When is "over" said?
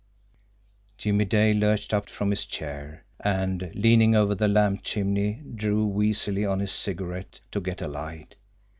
4.15-4.33